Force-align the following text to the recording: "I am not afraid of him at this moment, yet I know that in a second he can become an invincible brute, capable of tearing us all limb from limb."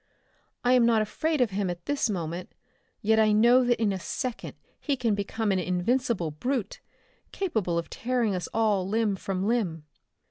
"I 0.63 0.73
am 0.73 0.83
not 0.83 1.03
afraid 1.03 1.41
of 1.41 1.51
him 1.51 1.69
at 1.69 1.85
this 1.85 2.09
moment, 2.09 2.55
yet 3.03 3.19
I 3.19 3.31
know 3.33 3.63
that 3.63 3.79
in 3.79 3.93
a 3.93 3.99
second 3.99 4.55
he 4.79 4.97
can 4.97 5.13
become 5.13 5.51
an 5.51 5.59
invincible 5.59 6.31
brute, 6.31 6.79
capable 7.31 7.77
of 7.77 7.87
tearing 7.87 8.33
us 8.33 8.47
all 8.51 8.89
limb 8.89 9.15
from 9.15 9.45
limb." 9.47 9.85